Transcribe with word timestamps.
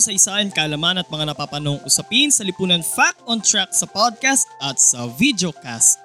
Sa 0.00 0.10
isahan, 0.10 0.48
kalaman 0.48 0.98
at 0.98 1.08
mga 1.12 1.30
napapanong 1.30 1.84
usapin 1.84 2.32
sa 2.32 2.40
lipunan 2.40 2.80
Fact 2.80 3.20
on 3.28 3.38
Track 3.44 3.76
sa 3.76 3.84
podcast 3.84 4.48
at 4.64 4.80
sa 4.80 5.06
videocast. 5.20 6.00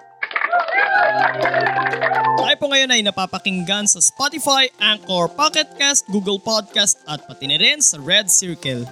Tayo 2.36 2.56
po 2.60 2.66
ngayon 2.68 2.92
ay 2.92 3.02
napapakinggan 3.02 3.88
sa 3.88 4.04
Spotify, 4.04 4.68
Anchor, 4.84 5.32
Pocket 5.32 5.72
Cast, 5.80 6.06
Google 6.12 6.38
Podcast 6.38 7.00
at 7.08 7.24
pati 7.24 7.48
na 7.48 7.58
rin 7.58 7.80
sa 7.80 7.96
Red 7.98 8.28
Circle. 8.28 8.84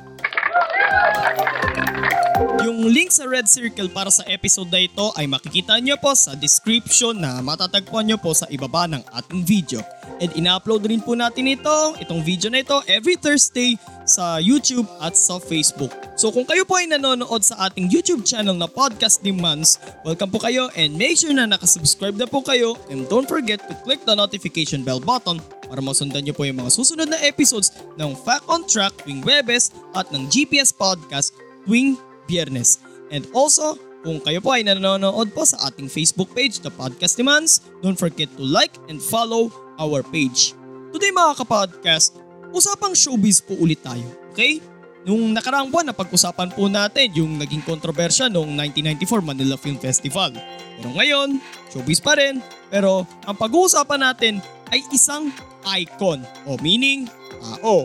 Yung 2.44 2.92
link 2.92 3.16
sa 3.16 3.24
Red 3.24 3.48
Circle 3.48 3.88
para 3.88 4.12
sa 4.12 4.28
episode 4.28 4.68
na 4.68 4.84
ito 4.84 5.16
ay 5.16 5.24
makikita 5.28 5.80
nyo 5.80 5.96
po 5.96 6.12
sa 6.12 6.36
description 6.36 7.16
na 7.16 7.40
matatagpuan 7.40 8.04
nyo 8.04 8.20
po 8.20 8.36
sa 8.36 8.44
ibaba 8.52 8.84
ng 8.88 9.00
ating 9.16 9.48
video. 9.48 9.80
And 10.20 10.32
ina-upload 10.36 10.84
rin 10.88 11.00
po 11.00 11.16
natin 11.16 11.48
ito, 11.48 11.96
itong 12.04 12.20
video 12.20 12.52
na 12.52 12.60
ito, 12.60 12.76
every 12.92 13.16
Thursday 13.16 13.80
sa 14.04 14.44
YouTube 14.44 14.84
at 15.00 15.16
sa 15.16 15.40
Facebook. 15.40 15.92
So 16.20 16.30
kung 16.36 16.44
kayo 16.44 16.68
po 16.68 16.76
ay 16.76 16.92
nanonood 16.92 17.48
sa 17.48 17.72
ating 17.72 17.88
YouTube 17.88 18.28
channel 18.28 18.56
na 18.56 18.68
Podcast 18.68 19.24
ni 19.24 19.32
Mans, 19.32 19.80
welcome 20.04 20.30
po 20.30 20.44
kayo 20.44 20.68
and 20.76 20.94
make 21.00 21.16
sure 21.16 21.32
na 21.32 21.48
nakasubscribe 21.48 22.20
na 22.20 22.28
po 22.28 22.44
kayo 22.44 22.76
and 22.92 23.08
don't 23.08 23.28
forget 23.28 23.64
to 23.66 23.74
click 23.88 24.04
the 24.04 24.14
notification 24.14 24.84
bell 24.84 25.00
button 25.00 25.40
para 25.72 25.80
masundan 25.80 26.22
nyo 26.28 26.36
po 26.36 26.44
yung 26.44 26.60
mga 26.60 26.76
susunod 26.76 27.08
na 27.08 27.18
episodes 27.24 27.72
ng 27.96 28.14
Fact 28.22 28.46
on 28.52 28.68
Track 28.68 28.94
tuwing 29.02 29.24
Webes 29.24 29.72
at 29.98 30.06
ng 30.12 30.28
GPS 30.30 30.70
Podcast 30.76 31.34
tuwing 31.66 31.98
Biyernes. 32.26 32.82
And 33.14 33.28
also, 33.32 33.78
kung 34.04 34.20
kayo 34.20 34.44
po 34.44 34.52
ay 34.52 34.68
nanonood 34.68 35.32
po 35.32 35.48
sa 35.48 35.72
ating 35.72 35.88
Facebook 35.88 36.36
page, 36.36 36.60
The 36.60 36.74
Podcast 36.74 37.16
Demands, 37.16 37.64
don't 37.80 37.96
forget 37.96 38.28
to 38.36 38.44
like 38.44 38.76
and 38.92 39.00
follow 39.00 39.48
our 39.80 40.04
page. 40.04 40.52
Today 40.92 41.10
mga 41.10 41.40
kapodcast, 41.40 42.20
usapang 42.52 42.94
showbiz 42.94 43.40
po 43.40 43.56
ulit 43.58 43.80
tayo, 43.82 44.06
okay? 44.36 44.60
Nung 45.04 45.36
nakaraang 45.36 45.68
buwan 45.68 45.92
na 45.92 45.96
pag-usapan 45.96 46.56
po 46.56 46.72
natin 46.72 47.12
yung 47.12 47.36
naging 47.36 47.60
kontrobersya 47.64 48.32
noong 48.32 48.56
1994 48.72 49.20
Manila 49.20 49.56
Film 49.60 49.76
Festival. 49.76 50.32
Pero 50.80 50.90
ngayon, 50.96 51.44
showbiz 51.72 52.00
pa 52.00 52.16
rin. 52.16 52.40
Pero 52.72 53.04
ang 53.28 53.36
pag-uusapan 53.36 54.00
natin 54.00 54.40
ay 54.72 54.80
isang 54.96 55.28
icon 55.76 56.24
o 56.48 56.56
meaning 56.64 57.12
tao. 57.40 57.84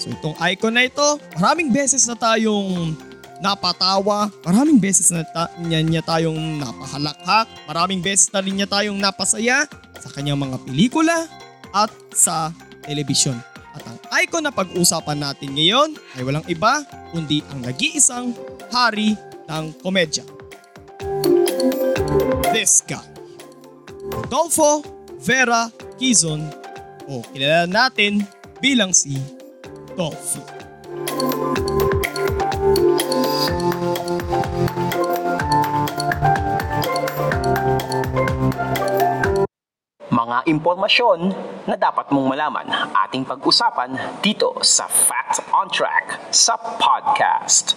So 0.00 0.08
itong 0.08 0.36
icon 0.40 0.72
na 0.72 0.88
ito, 0.88 1.20
maraming 1.36 1.68
beses 1.68 2.08
na 2.08 2.16
tayong 2.16 2.96
napatawa, 3.44 4.32
maraming 4.40 4.80
beses 4.80 5.12
na 5.12 5.20
ta- 5.28 5.52
niya, 5.60 5.84
niya 5.84 6.00
tayong 6.00 6.64
napahalakhak, 6.64 7.44
maraming 7.68 8.00
beses 8.00 8.32
na 8.32 8.40
rin 8.40 8.56
niya 8.56 8.64
tayong 8.64 8.96
napasaya 8.96 9.68
sa 10.00 10.08
kanyang 10.08 10.40
mga 10.40 10.56
pelikula 10.64 11.28
at 11.76 11.92
sa 12.16 12.56
telebisyon. 12.88 13.36
At 13.76 13.84
ang 13.84 14.00
icon 14.24 14.48
na 14.48 14.54
pag-usapan 14.54 15.20
natin 15.20 15.52
ngayon 15.52 15.92
ay 16.16 16.24
walang 16.24 16.46
iba 16.48 16.80
kundi 17.12 17.44
ang 17.52 17.60
nag-iisang 17.68 18.32
hari 18.72 19.12
ng 19.44 19.64
komedya. 19.84 20.24
This 22.56 22.80
guy. 22.80 23.04
Rodolfo 24.08 24.80
Vera 25.20 25.68
Quizon 26.00 26.48
o 27.10 27.20
kilala 27.34 27.68
natin 27.68 28.24
bilang 28.62 28.96
si 28.96 29.20
Dolphy. 29.98 30.53
Mga 40.24 40.48
impormasyon 40.56 41.20
na 41.68 41.76
dapat 41.76 42.08
mong 42.08 42.32
malaman 42.32 42.64
ating 43.04 43.28
pag-usapan 43.28 43.92
dito 44.24 44.56
sa 44.64 44.88
Fact 44.88 45.44
on 45.52 45.68
Track 45.68 46.32
sa 46.32 46.56
podcast. 46.56 47.76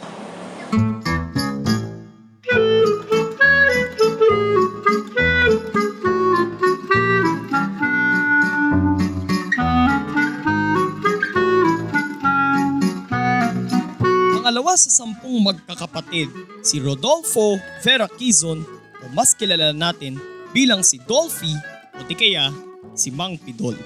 Pangalawa 14.40 14.80
sa 14.80 14.88
sampung 14.88 15.44
magkakapatid, 15.44 16.32
si 16.64 16.80
Rodolfo 16.80 17.60
Vera 17.84 18.08
Quizon 18.08 18.64
o 19.04 19.12
mas 19.12 19.36
kilala 19.36 19.76
natin 19.76 20.16
bilang 20.56 20.80
si 20.80 20.96
Dolphy 21.04 21.77
o 21.98 22.02
kaya 22.06 22.54
si 22.94 23.10
Mang 23.10 23.38
Pidol. 23.42 23.78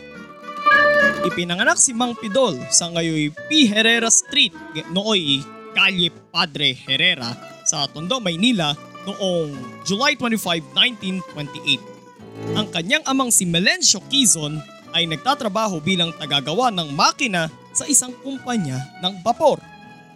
Ipinanganak 1.25 1.77
si 1.77 1.95
Mang 1.95 2.17
Pidol 2.17 2.57
sa 2.73 2.89
ngayoy 2.91 3.31
P. 3.47 3.69
Herrera 3.69 4.09
Street, 4.09 4.53
nooy 4.91 5.41
Calle 5.71 6.11
Padre 6.33 6.75
Herrera 6.75 7.31
sa 7.63 7.87
Tondo, 7.87 8.19
Maynila 8.19 8.75
noong 9.07 9.55
July 9.87 10.17
25, 10.17 10.75
1928. 10.75 12.57
Ang 12.57 12.67
kanyang 12.73 13.05
amang 13.05 13.29
si 13.29 13.45
Melencio 13.45 14.01
Quizon 14.09 14.59
ay 14.91 15.07
nagtatrabaho 15.07 15.79
bilang 15.79 16.11
tagagawa 16.17 16.73
ng 16.73 16.91
makina 16.91 17.47
sa 17.71 17.87
isang 17.87 18.11
kumpanya 18.19 18.77
ng 18.99 19.23
vapor 19.23 19.70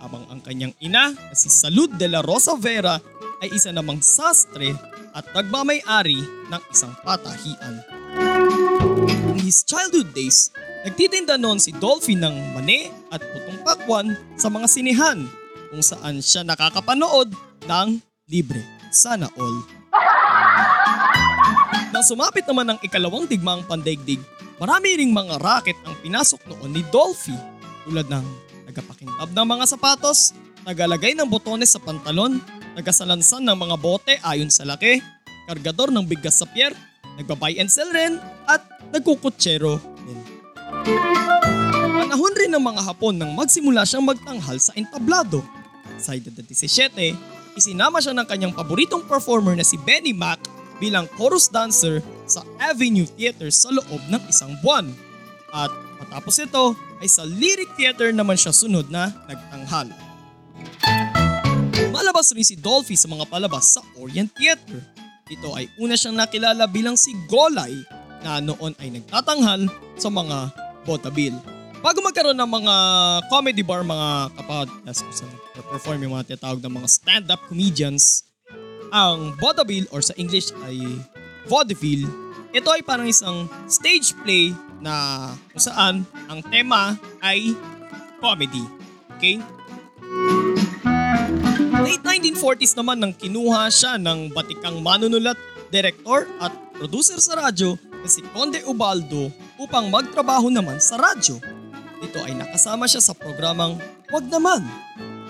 habang 0.05 0.21
ang 0.29 0.37
kanyang 0.45 0.77
ina 0.77 1.09
na 1.09 1.33
si 1.33 1.49
Salud 1.49 1.89
de 1.97 2.05
la 2.05 2.21
Rosa 2.21 2.53
Vera 2.53 3.01
ay 3.41 3.49
isa 3.49 3.73
namang 3.73 4.05
sastre 4.05 4.77
at 5.17 5.25
nagmamay-ari 5.33 6.21
ng 6.53 6.61
isang 6.69 6.93
patahian. 7.01 7.81
In 9.09 9.41
his 9.41 9.65
childhood 9.65 10.13
days, 10.13 10.53
nagtitinda 10.85 11.41
noon 11.41 11.57
si 11.57 11.73
Dolphy 11.73 12.13
ng 12.13 12.53
mani 12.53 12.93
at 13.09 13.25
putong 13.25 13.59
pakwan 13.65 14.13
sa 14.37 14.53
mga 14.53 14.69
sinehan 14.69 15.25
kung 15.73 15.81
saan 15.81 16.21
siya 16.21 16.45
nakakapanood 16.45 17.33
ng 17.65 17.97
libre. 18.29 18.61
Sana 18.93 19.25
all. 19.35 19.57
Nang 21.91 22.05
sumapit 22.05 22.45
naman 22.45 22.75
ang 22.75 22.79
ikalawang 22.83 23.25
digmaang 23.25 23.65
pandaigdig, 23.65 24.21
marami 24.61 24.99
ring 24.99 25.11
mga 25.15 25.41
racket 25.41 25.79
ang 25.87 25.95
pinasok 25.99 26.43
noon 26.47 26.71
ni 26.75 26.83
Dolphy 26.91 27.35
tulad 27.87 28.07
ng 28.11 28.23
nagapakintab 28.75 29.31
ng 29.31 29.47
mga 29.47 29.65
sapatos, 29.71 30.35
nagalagay 30.67 31.15
ng 31.15 31.23
botones 31.23 31.71
sa 31.71 31.79
pantalon, 31.79 32.43
nagasalansan 32.75 33.47
ng 33.47 33.55
mga 33.55 33.75
bote 33.79 34.19
ayon 34.19 34.51
sa 34.51 34.67
laki, 34.67 34.99
kargador 35.47 35.95
ng 35.95 36.03
bigas 36.03 36.43
sa 36.43 36.47
pier, 36.51 36.75
nagbabay 37.15 37.55
and 37.55 37.71
sell 37.71 37.87
rin, 37.95 38.19
at 38.51 38.59
nagkukutsero 38.91 39.79
din. 40.03 40.19
Panahon 41.95 42.33
rin 42.35 42.51
ng 42.51 42.59
mga 42.59 42.83
Hapon 42.83 43.15
nang 43.15 43.31
magsimula 43.31 43.87
siyang 43.87 44.03
magtanghal 44.03 44.59
sa 44.59 44.75
entablado. 44.75 45.39
Sa 45.95 46.11
edad 46.19 46.35
na 46.35 46.43
17, 46.43 47.55
isinama 47.55 48.03
siya 48.03 48.11
ng 48.11 48.27
kanyang 48.27 48.51
paboritong 48.51 49.07
performer 49.07 49.55
na 49.55 49.63
si 49.63 49.79
Benny 49.79 50.11
Mac 50.11 50.43
bilang 50.83 51.07
chorus 51.15 51.47
dancer 51.47 52.03
sa 52.27 52.43
Avenue 52.59 53.07
Theater 53.07 53.47
sa 53.47 53.71
loob 53.71 54.01
ng 54.11 54.19
isang 54.27 54.51
buwan. 54.59 54.91
At 55.55 55.71
matapos 56.03 56.35
ito 56.43 56.75
ay 56.99 57.07
sa 57.11 57.27
Lyric 57.27 57.75
Theater 57.75 58.11
naman 58.15 58.39
siya 58.39 58.55
sunod 58.55 58.87
na 58.87 59.11
nagtanghal. 59.27 59.91
Malabas 61.91 62.31
rin 62.31 62.45
si 62.47 62.55
Dolphy 62.59 62.95
sa 62.95 63.11
mga 63.11 63.27
palabas 63.27 63.75
sa 63.75 63.81
Orient 63.99 64.31
Theater. 64.35 64.79
Ito 65.25 65.57
ay 65.57 65.71
una 65.81 65.97
siyang 65.97 66.15
nakilala 66.15 66.69
bilang 66.69 66.95
si 66.95 67.11
Golay 67.25 67.73
na 68.21 68.39
noon 68.41 68.77
ay 68.77 68.93
nagtatanghal 68.93 69.67
sa 69.97 70.09
mga 70.11 70.53
botabil. 70.85 71.33
Bago 71.85 72.01
magkaroon 72.01 72.37
ng 72.37 72.49
mga 72.49 72.75
comedy 73.29 73.61
bar, 73.61 73.85
mga 73.85 74.33
kapodcast 74.37 75.05
kung 75.05 75.15
saan 75.15 75.33
perform 75.69 76.01
yung 76.01 76.13
mga 76.17 76.33
tinatawag 76.33 76.61
ng 76.61 76.73
mga 76.81 76.89
stand-up 76.89 77.41
comedians, 77.45 78.25
ang 78.89 79.33
vaudeville 79.37 79.85
or 79.93 80.01
sa 80.01 80.17
English 80.17 80.49
ay 80.65 80.81
vaudeville, 81.45 82.09
ito 82.55 82.69
ay 82.71 82.81
parang 82.81 83.05
isang 83.05 83.45
stage 83.69 84.15
play 84.25 84.55
na 84.83 85.29
kung 85.51 85.63
saan 85.63 85.95
ang 86.27 86.39
tema 86.47 86.95
ay 87.23 87.55
comedy. 88.19 88.63
Okay? 89.15 89.39
Late 91.75 92.03
1940s 92.03 92.73
naman 92.79 92.97
nang 93.03 93.13
kinuha 93.13 93.69
siya 93.69 93.99
ng 94.01 94.33
batikang 94.33 94.81
manunulat, 94.81 95.37
direktor 95.69 96.25
at 96.41 96.51
producer 96.75 97.19
sa 97.21 97.47
radyo 97.47 97.77
na 98.01 98.07
si 98.09 98.25
Conde 98.33 98.63
Ubaldo 98.65 99.29
upang 99.61 99.91
magtrabaho 99.91 100.49
naman 100.49 100.81
sa 100.81 100.97
radyo. 100.97 101.37
Dito 102.01 102.19
ay 102.23 102.35
nakasama 102.35 102.89
siya 102.89 103.01
sa 103.01 103.13
programang 103.15 103.79
Wag 104.11 104.25
Naman 104.29 104.61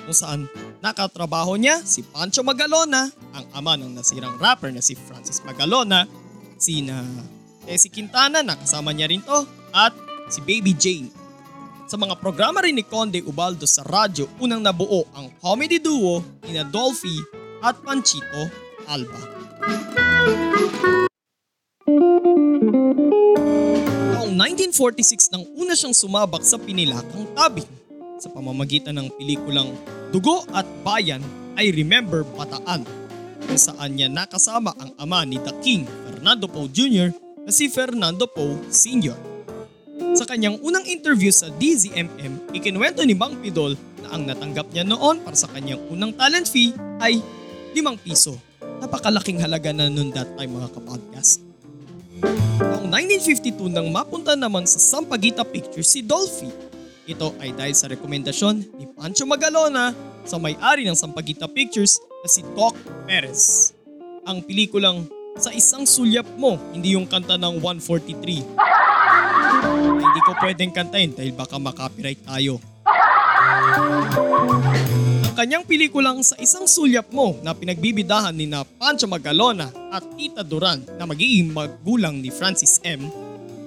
kung 0.06 0.14
saan 0.16 0.42
nakatrabaho 0.86 1.58
niya 1.58 1.82
si 1.82 2.06
Pancho 2.06 2.46
Magalona, 2.46 3.10
ang 3.34 3.46
ama 3.58 3.74
ng 3.74 3.98
nasirang 3.98 4.38
rapper 4.38 4.70
na 4.70 4.86
si 4.86 4.94
Francis 4.94 5.42
Magalona, 5.42 6.06
si 6.62 6.86
na 7.66 7.74
Tessie 7.74 7.90
Quintana 7.90 8.46
na 8.46 8.54
kasama 8.54 8.94
niya 8.94 9.10
rin 9.10 9.26
to, 9.26 9.50
at 9.74 9.92
si 10.30 10.38
Baby 10.46 10.78
Jane. 10.78 11.10
Sa 11.90 11.98
mga 11.98 12.18
programa 12.22 12.62
rin 12.62 12.78
ni 12.78 12.86
Conde 12.86 13.26
Ubaldo 13.26 13.66
sa 13.66 13.82
radyo, 13.82 14.30
unang 14.38 14.62
nabuo 14.62 15.10
ang 15.18 15.34
comedy 15.42 15.82
duo 15.82 16.22
ni 16.46 16.54
Dolphy 16.70 17.18
at 17.66 17.78
Panchito 17.82 18.50
Alba. 18.86 19.18
Taong 24.14 24.34
1946 24.34 25.34
nang 25.34 25.46
una 25.58 25.74
siyang 25.74 25.94
sumabak 25.94 26.46
sa 26.46 26.62
pinilakang 26.62 27.26
tabing 27.34 27.70
sa 28.22 28.30
pamamagitan 28.30 28.98
ng 28.98 29.10
pelikulang 29.18 29.74
Dugo 30.10 30.46
at 30.54 30.66
Bayan 30.82 31.22
ay 31.58 31.70
Remember 31.70 32.26
Bataan 32.34 32.86
kung 33.46 33.62
saan 33.62 33.94
niya 33.94 34.10
nakasama 34.10 34.74
ang 34.82 34.90
ama 34.98 35.22
ni 35.22 35.38
The 35.38 35.54
King, 35.62 35.86
Fernando 35.86 36.50
Poe 36.50 36.66
Jr. 36.66 37.25
na 37.46 37.52
si 37.54 37.70
Fernando 37.70 38.26
Poe 38.26 38.58
Sr. 38.74 39.14
Sa 40.18 40.26
kanyang 40.26 40.58
unang 40.66 40.84
interview 40.90 41.30
sa 41.30 41.48
DZMM, 41.62 42.52
ikinuwento 42.52 43.06
ni 43.06 43.14
Bang 43.14 43.38
Pidol 43.40 43.78
na 44.02 44.18
ang 44.18 44.26
natanggap 44.26 44.68
niya 44.74 44.84
noon 44.84 45.22
para 45.22 45.38
sa 45.38 45.48
kanyang 45.54 45.80
unang 45.94 46.12
talent 46.18 46.50
fee 46.50 46.74
ay 47.00 47.22
5 47.78 48.04
piso. 48.04 48.36
Napakalaking 48.82 49.40
halaga 49.40 49.72
na 49.72 49.88
noon 49.88 50.12
that 50.12 50.28
time 50.36 50.58
mga 50.58 50.74
kapodcast. 50.74 51.46
Noong 52.60 52.88
1952 52.92 53.72
nang 53.72 53.88
mapunta 53.94 54.34
naman 54.34 54.66
sa 54.66 54.82
Sampaguita 54.82 55.46
Pictures 55.46 55.88
si 55.88 56.02
Dolphy. 56.02 56.50
Ito 57.06 57.38
ay 57.38 57.54
dahil 57.54 57.76
sa 57.78 57.86
rekomendasyon 57.86 58.82
ni 58.82 58.90
Pancho 58.98 59.30
Magalona 59.30 59.94
sa 60.26 60.42
may-ari 60.42 60.90
ng 60.90 60.98
Sampaguita 60.98 61.46
Pictures 61.46 62.02
na 62.02 62.28
si 62.28 62.42
Doc 62.58 62.74
Perez. 63.06 63.72
Ang 64.26 64.42
pelikulang 64.42 65.06
Sa 65.36 65.52
Isang 65.52 65.84
Sulyap 65.84 66.40
Mo, 66.40 66.56
hindi 66.72 66.96
yung 66.96 67.04
kanta 67.04 67.36
ng 67.36 67.60
143. 67.60 68.56
Ay, 68.56 70.00
hindi 70.00 70.22
ko 70.24 70.32
pwedeng 70.40 70.72
kantahin 70.72 71.12
dahil 71.12 71.36
baka 71.36 71.60
makopyright 71.60 72.24
tayo. 72.24 72.64
Ang 75.28 75.36
kanyang 75.36 75.68
pelikulang 75.68 76.24
Sa 76.24 76.40
Isang 76.40 76.72
Sulyap 76.72 77.12
Mo 77.12 77.36
na 77.44 77.52
pinagbibidahan 77.52 78.32
ni 78.32 78.48
na 78.48 78.64
Pancho 78.64 79.12
Magalona 79.12 79.68
at 79.92 80.08
Tita 80.16 80.40
Duran 80.40 80.88
na 80.96 81.04
magiging 81.04 81.52
magulang 81.52 82.24
ni 82.24 82.32
Francis 82.32 82.80
M. 82.88 83.04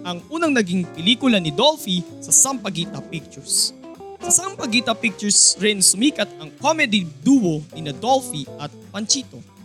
ang 0.09 0.25
unang 0.33 0.57
naging 0.57 0.89
pelikula 0.97 1.37
ni 1.37 1.53
Dolphy 1.53 2.01
sa 2.25 2.33
Sampaguita 2.33 3.05
Pictures. 3.13 3.77
Sa 4.25 4.33
Sampaguita 4.33 4.97
Pictures 4.97 5.61
rin 5.61 5.85
sumikat 5.85 6.33
ang 6.41 6.49
comedy 6.65 7.05
duo 7.21 7.61
ni 7.77 7.85
na 7.85 7.93
Dolphy 7.93 8.49
at 8.57 8.73
Panchito. 8.89 9.58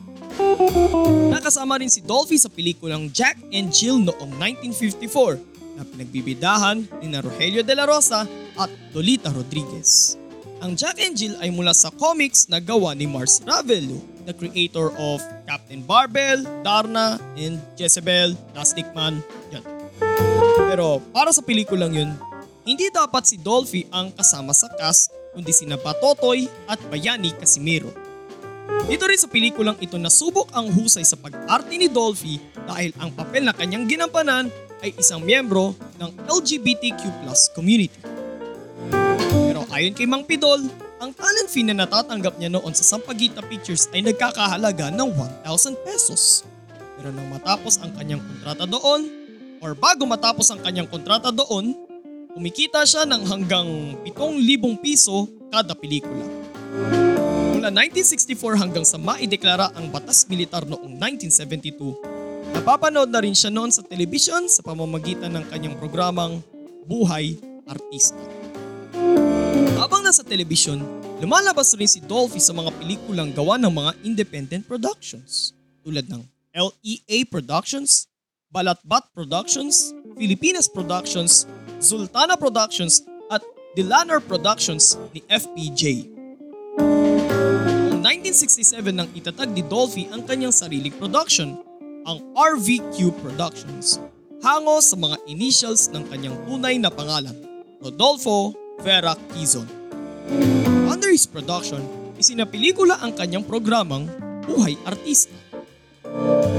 Nakasama 1.33 1.77
rin 1.81 1.91
si 1.91 2.01
Dolphy 2.01 2.39
sa 2.39 2.49
pelikulang 2.49 3.09
Jack 3.11 3.37
and 3.51 3.69
Jill 3.69 4.01
noong 4.01 4.31
1954 4.39 5.77
na 5.77 5.83
pinagbibidahan 5.83 6.85
ni 7.01 7.07
Rogelio 7.17 7.65
de 7.65 7.73
la 7.73 7.85
Rosa 7.89 8.25
at 8.57 8.69
Lolita 8.93 9.33
Rodriguez. 9.33 10.17
Ang 10.63 10.79
Jack 10.79 10.95
and 11.03 11.17
Jill 11.19 11.35
ay 11.43 11.51
mula 11.51 11.75
sa 11.75 11.91
comics 11.91 12.47
na 12.47 12.63
gawa 12.63 12.95
ni 12.95 13.03
Mars 13.03 13.43
Ravello, 13.43 13.99
the 14.23 14.31
creator 14.31 14.95
of 14.95 15.19
Captain 15.43 15.83
Barbell, 15.83 16.45
Darna, 16.63 17.19
and 17.35 17.59
Jezebel, 17.75 18.31
Plastic 18.55 18.87
Man, 18.95 19.19
yan. 19.51 19.65
Pero 20.71 21.03
para 21.11 21.35
sa 21.35 21.43
pelikulang 21.43 21.91
yun, 21.91 22.11
hindi 22.63 22.87
dapat 22.87 23.27
si 23.27 23.35
Dolphy 23.35 23.83
ang 23.91 24.15
kasama 24.15 24.55
sa 24.55 24.71
cast 24.79 25.11
kundi 25.35 25.51
sina 25.51 25.75
Patotoy 25.75 26.47
at 26.69 26.79
Bayani 26.87 27.35
Casimiro. 27.35 27.91
Dito 28.83 29.03
rin 29.07 29.19
sa 29.19 29.31
pelikulang 29.31 29.79
ito 29.79 29.95
nasubok 29.95 30.51
ang 30.51 30.67
husay 30.73 31.07
sa 31.07 31.15
pag-arte 31.15 31.73
ni 31.79 31.87
Dolphy 31.87 32.37
dahil 32.67 32.91
ang 32.99 33.13
papel 33.15 33.47
na 33.47 33.55
kanyang 33.55 33.87
ginampanan 33.87 34.51
ay 34.83 34.91
isang 34.99 35.23
miyembro 35.23 35.71
ng 35.97 36.11
LGBTQ 36.27 37.23
community. 37.55 37.95
Pero 39.31 39.63
ayon 39.71 39.95
kay 39.95 40.03
Mang 40.03 40.27
Pidol, 40.27 40.67
ang 40.99 41.11
talent 41.15 41.51
fee 41.51 41.67
na 41.67 41.75
natatanggap 41.75 42.39
niya 42.39 42.51
noon 42.51 42.71
sa 42.75 42.95
Sampaguita 42.95 43.43
Pictures 43.43 43.87
ay 43.91 44.03
nagkakahalaga 44.03 44.91
ng 44.91 45.09
1,000 45.43 45.87
pesos. 45.87 46.43
Pero 46.95 47.11
nang 47.11 47.27
matapos 47.27 47.79
ang 47.83 47.91
kanyang 47.95 48.23
kontrata 48.23 48.63
doon, 48.63 49.01
or 49.59 49.75
bago 49.75 50.03
matapos 50.07 50.47
ang 50.51 50.63
kanyang 50.63 50.87
kontrata 50.87 51.31
doon, 51.31 51.75
kumikita 52.35 52.87
siya 52.87 53.03
ng 53.03 53.23
hanggang 53.27 53.67
7,000 54.07 54.79
piso 54.83 55.27
kada 55.51 55.75
pelikula. 55.75 56.23
Mula 57.63 57.79
1964 57.87 58.59
hanggang 58.59 58.83
sa 58.83 58.99
maideklara 58.99 59.71
ang 59.79 59.87
batas 59.87 60.27
militar 60.27 60.67
noong 60.67 60.99
1972, 60.99 61.95
napapanood 62.59 63.07
na 63.07 63.23
rin 63.23 63.31
siya 63.31 63.47
noon 63.55 63.71
sa 63.71 63.79
telebisyon 63.79 64.51
sa 64.51 64.59
pamamagitan 64.67 65.31
ng 65.31 65.47
kanyang 65.47 65.79
programang 65.79 66.43
Buhay 66.83 67.39
Artista. 67.63 68.19
Habang 69.79 70.03
nasa 70.03 70.27
telebisyon, 70.27 70.83
lumalabas 71.23 71.71
rin 71.79 71.87
si 71.87 72.03
Dolphy 72.03 72.43
sa 72.43 72.51
mga 72.51 72.67
pelikulang 72.83 73.31
gawa 73.31 73.55
ng 73.55 73.71
mga 73.71 73.91
independent 74.03 74.67
productions 74.67 75.55
tulad 75.87 76.03
ng 76.11 76.19
LEA 76.51 77.23
Productions, 77.31 78.11
Balatbat 78.51 79.07
Productions, 79.15 79.95
Filipinas 80.19 80.67
Productions, 80.67 81.47
Zultana 81.79 82.35
Productions 82.35 83.07
at 83.31 83.39
Dilaner 83.79 84.19
Productions 84.19 84.99
ni 85.15 85.23
FPJ. 85.31 86.12
Noong 88.03 88.19
1967 88.19 88.99
nang 88.99 89.07
itatag 89.15 89.55
ni 89.55 89.63
Dolphy 89.63 90.11
ang 90.11 90.27
kanyang 90.27 90.51
sariling 90.51 90.91
production, 90.99 91.55
ang 92.03 92.19
RVQ 92.35 93.15
Productions, 93.23 93.95
hango 94.43 94.83
sa 94.83 94.99
mga 94.99 95.23
initials 95.31 95.87
ng 95.87 96.03
kanyang 96.11 96.35
tunay 96.43 96.75
na 96.75 96.91
pangalan, 96.91 97.31
Rodolfo 97.79 98.51
Vera 98.83 99.15
Quizon. 99.31 99.63
Under 100.91 101.15
his 101.15 101.23
production, 101.23 101.79
isinapelikula 102.19 102.99
ang 102.99 103.15
kanyang 103.15 103.47
programang 103.47 104.11
Buhay 104.51 104.75
Artista. 104.83 105.31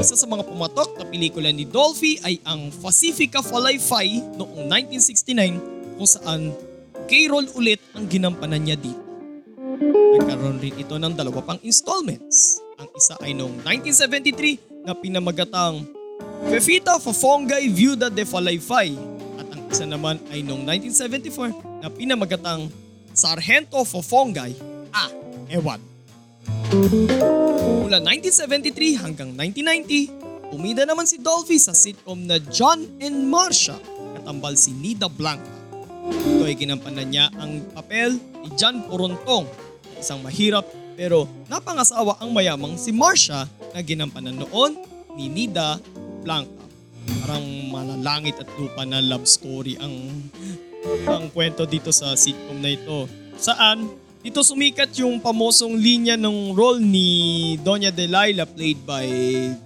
Isa 0.00 0.16
sa 0.16 0.24
mga 0.24 0.48
pumatok 0.48 0.96
na 0.96 1.04
pelikula 1.04 1.52
ni 1.52 1.68
Dolphy 1.68 2.24
ay 2.24 2.40
ang 2.48 2.72
Pacifica 2.80 3.44
Falayfay 3.44 4.16
noong 4.40 4.64
1969 4.72 6.00
kung 6.00 6.08
saan 6.08 6.56
K-roll 7.04 7.52
ulit 7.52 7.84
ang 7.92 8.08
ginampanan 8.08 8.64
niya 8.64 8.80
dito. 8.80 9.03
Nagkaroon 10.14 10.62
rin 10.62 10.78
ito 10.78 10.94
ng 10.94 11.10
dalawa 11.18 11.42
pang 11.42 11.58
installments. 11.66 12.62
Ang 12.78 12.86
isa 12.94 13.18
ay 13.18 13.34
noong 13.34 13.66
1973 13.66 14.86
na 14.86 14.94
pinamagatang 14.94 15.82
Fefita 16.46 17.02
Fofongay 17.02 17.66
Viuda 17.66 18.06
de 18.06 18.22
Falayfay 18.22 18.94
at 19.42 19.46
ang 19.50 19.62
isa 19.66 19.82
naman 19.82 20.22
ay 20.30 20.46
noong 20.46 20.62
1974 20.62 21.82
na 21.82 21.90
pinamagatang 21.90 22.70
Sargento 23.10 23.82
Fofongay 23.82 24.54
Ah, 24.94 25.10
Ewan. 25.50 25.82
Mula 27.82 27.98
1973 27.98 29.02
hanggang 29.02 29.34
1990, 29.34 30.54
umida 30.54 30.86
naman 30.86 31.10
si 31.10 31.18
Dolphy 31.18 31.58
sa 31.58 31.74
sitcom 31.74 32.22
na 32.22 32.38
John 32.54 32.86
and 33.02 33.26
Marcia 33.26 33.74
katambal 34.14 34.54
si 34.54 34.70
Nida 34.70 35.10
Blanca. 35.10 35.50
Ito 36.06 36.46
ay 36.46 36.54
ginampanan 36.54 37.10
niya 37.10 37.34
ang 37.34 37.66
papel 37.74 38.14
ni 38.14 38.48
John 38.54 38.86
Porontong, 38.86 39.48
isang 40.04 40.20
mahirap 40.20 40.68
pero 41.00 41.24
napangasawa 41.48 42.20
ang 42.20 42.28
mayamang 42.28 42.76
si 42.76 42.92
Marcia 42.92 43.48
na 43.72 43.80
ginampanan 43.80 44.36
noon 44.36 44.76
ni 45.16 45.32
Nida 45.32 45.80
Blanca. 46.20 46.60
Parang 47.24 47.44
malalangit 47.72 48.36
at 48.36 48.48
lupa 48.60 48.84
na 48.84 49.00
love 49.00 49.24
story 49.24 49.80
ang 49.80 49.92
ang 51.08 51.32
kwento 51.32 51.64
dito 51.64 51.88
sa 51.88 52.12
sitcom 52.12 52.60
na 52.60 52.76
ito. 52.76 53.08
Saan 53.40 53.88
dito 54.24 54.40
sumikat 54.40 54.92
yung 55.00 55.20
pamosong 55.20 55.76
linya 55.76 56.16
ng 56.16 56.52
role 56.56 56.80
ni 56.80 57.08
Doña 57.60 57.92
Delilah 57.92 58.48
played 58.48 58.80
by 58.84 59.04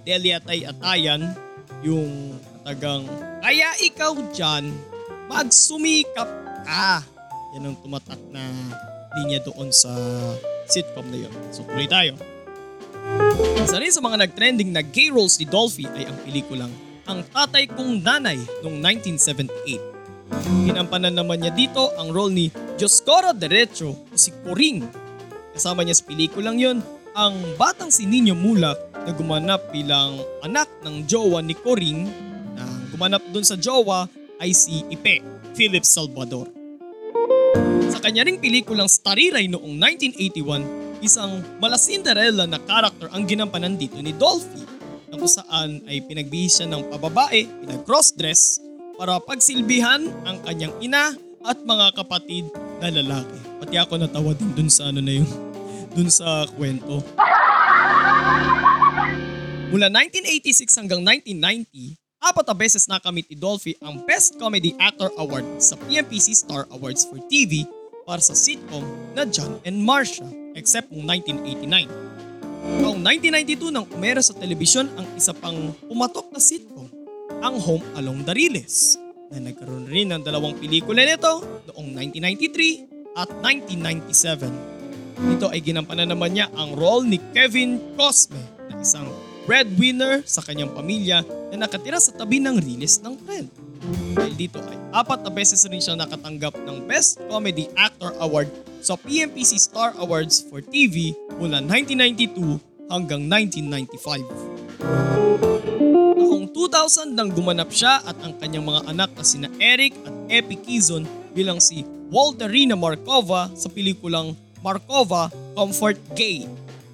Delia 0.03 0.43
Tay 0.43 0.67
Atayan, 0.67 1.31
yung 1.79 2.35
tagang 2.67 3.07
kaya 3.39 3.71
ikaw 3.79 4.19
dyan, 4.35 4.67
magsumikap 5.31 6.27
ka. 6.67 6.99
Yan 7.55 7.71
ang 7.71 7.77
tumatak 7.79 8.19
na 8.35 8.43
linya 9.17 9.39
doon 9.41 9.73
sa 9.73 9.89
sitcom 10.69 11.07
na 11.09 11.25
yun. 11.25 11.33
So 11.49 11.65
tuloy 11.65 11.89
tayo. 11.89 12.13
Isa 13.57 13.81
rin 13.81 13.89
sa 13.89 14.01
mga 14.03 14.27
nagtrending 14.27 14.69
na 14.69 14.85
gay 14.85 15.09
roles 15.09 15.39
ni 15.41 15.45
Dolphy 15.49 15.89
ay 15.89 16.05
ang 16.05 16.17
pelikulang 16.21 16.71
Ang 17.09 17.25
Tatay 17.25 17.65
Kong 17.73 18.05
Nanay 18.05 18.37
noong 18.61 18.77
1978. 18.85 20.69
Ginampanan 20.69 21.17
naman 21.17 21.41
niya 21.41 21.49
dito 21.49 21.89
ang 21.97 22.13
role 22.13 22.33
ni 22.37 22.45
Joscoro 22.77 23.33
Derecho 23.33 23.97
o 23.97 24.13
si 24.13 24.29
Coring. 24.45 24.85
Kasama 25.57 25.81
niya 25.81 25.97
sa 25.97 26.05
pelikulang 26.05 26.61
yon 26.61 26.77
ang 27.17 27.33
batang 27.57 27.89
si 27.89 28.05
Nino 28.05 28.37
Mulak 28.37 28.77
na 28.93 29.11
gumanap 29.17 29.73
bilang 29.73 30.21
anak 30.45 30.69
ng 30.85 31.09
jowa 31.09 31.41
ni 31.41 31.57
Coring 31.57 32.05
na 32.53 32.63
gumanap 32.93 33.25
dun 33.33 33.41
sa 33.41 33.57
jowa 33.57 34.05
ay 34.37 34.53
si 34.53 34.85
Ipe, 34.93 35.25
Philip 35.57 35.81
Salvador. 35.81 36.58
Sa 37.89 37.97
kanya 37.97 38.21
ring 38.21 38.37
pelikulang 38.37 38.85
Stariray 38.85 39.49
noong 39.49 39.73
1981, 39.81 41.01
isang 41.01 41.41
malasinderella 41.57 42.45
na 42.45 42.61
karakter 42.61 43.09
ang 43.09 43.25
ginampanan 43.25 43.81
dito 43.81 43.97
ni 43.97 44.13
Dolphy 44.13 44.61
na 45.09 45.17
kung 45.17 45.31
saan 45.31 45.81
ay 45.89 46.05
pinagbihis 46.05 46.61
siya 46.61 46.69
ng 46.69 46.85
pababae, 46.93 47.49
pinag-crossdress 47.65 48.61
para 48.93 49.17
pagsilbihan 49.17 50.05
ang 50.21 50.37
kanyang 50.45 50.69
ina 50.85 51.17
at 51.41 51.57
mga 51.65 51.97
kapatid 51.97 52.45
na 52.77 52.93
lalaki. 52.93 53.39
Pati 53.57 53.75
ako 53.81 53.93
natawa 53.97 54.37
din 54.37 54.53
dun 54.53 54.69
sa 54.69 54.93
ano 54.93 55.01
na 55.01 55.13
yun, 55.17 55.29
dun 55.97 56.13
sa 56.13 56.45
kwento. 56.53 57.01
Mula 59.73 59.89
1986 59.89 60.77
hanggang 60.77 61.01
1990, 61.01 61.97
apat 62.21 62.45
na 62.45 62.53
beses 62.53 62.85
nakamit 62.85 63.25
ni 63.33 63.37
Dolphy 63.39 63.73
ang 63.81 64.05
Best 64.05 64.37
Comedy 64.37 64.77
Actor 64.77 65.09
Award 65.17 65.57
sa 65.57 65.73
PMPC 65.73 66.37
Star 66.37 66.69
Awards 66.69 67.09
for 67.09 67.17
TV 67.25 67.65
para 68.09 68.25
sa 68.25 68.33
sitcom 68.33 68.81
na 69.13 69.21
John 69.29 69.61
and 69.61 69.77
Marcia, 69.85 70.25
except 70.57 70.89
noong 70.89 71.05
1989. 71.05 72.81
Noong 72.81 73.05
1992 73.05 73.69
nang 73.69 73.85
umera 73.93 74.17
sa 74.25 74.33
telebisyon 74.33 74.89
ang 74.97 75.05
isa 75.13 75.29
pang 75.37 75.69
pumatok 75.85 76.33
na 76.33 76.41
sitcom, 76.41 76.89
ang 77.45 77.61
Home 77.61 77.85
Along 77.93 78.25
the 78.25 78.33
Riles, 78.33 78.97
na 79.29 79.45
nagkaroon 79.45 79.85
rin 79.85 80.09
ng 80.09 80.25
dalawang 80.25 80.57
pelikula 80.57 81.05
nito 81.05 81.45
noong 81.69 81.93
1993 82.17 83.13
at 83.13 83.29
1997. 83.45 85.29
Dito 85.29 85.45
ay 85.53 85.61
ginampanan 85.61 86.09
naman 86.09 86.33
niya 86.33 86.49
ang 86.57 86.73
role 86.73 87.05
ni 87.05 87.21
Kevin 87.29 87.77
Cosme 87.93 88.41
na 88.73 88.81
isang 88.81 89.05
breadwinner 89.45 90.25
sa 90.25 90.41
kanyang 90.41 90.73
pamilya 90.73 91.21
na 91.53 91.61
nakatira 91.61 92.01
sa 92.01 92.09
tabi 92.17 92.41
ng 92.41 92.57
riles 92.57 93.05
ng 93.05 93.13
tren. 93.21 93.68
Dahil 94.19 94.35
dito 94.35 94.59
ay 94.59 94.75
apat 94.91 95.23
na 95.23 95.31
beses 95.31 95.63
rin 95.63 95.79
siya 95.79 95.95
nakatanggap 95.95 96.59
ng 96.67 96.83
Best 96.83 97.23
Comedy 97.31 97.71
Actor 97.79 98.11
Award 98.19 98.51
sa 98.83 98.99
PMPC 98.99 99.55
Star 99.55 99.95
Awards 99.95 100.43
for 100.43 100.59
TV 100.59 101.15
mula 101.39 101.63
1992 101.63 102.59
hanggang 102.91 103.23
1995. 103.31 104.27
Noong 106.19 106.51
2000 106.51 107.15
nang 107.15 107.31
gumanap 107.31 107.71
siya 107.71 108.03
at 108.03 108.19
ang 108.19 108.35
kanyang 108.35 108.67
mga 108.67 108.91
anak 108.91 109.07
na 109.15 109.23
sina 109.23 109.47
Eric 109.55 109.95
at 110.03 110.11
Epi 110.27 110.59
Kizon 110.67 111.07
bilang 111.31 111.63
si 111.63 111.87
Walterina 112.11 112.75
Markova 112.75 113.47
sa 113.55 113.71
pelikulang 113.71 114.35
Markova 114.59 115.31
Comfort 115.55 115.95
Gay 116.19 116.43